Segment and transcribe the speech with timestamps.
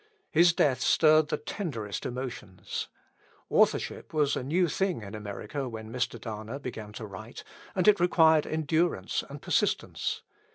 [0.31, 2.87] His death stirred the tenderest emotions.
[3.51, 6.19] Authorship was a new thing in America when Mr.
[6.19, 7.43] Dana began to write,
[7.75, 10.23] and it required endurance and persistence.